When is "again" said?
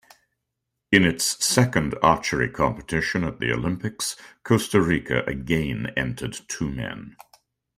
5.25-5.93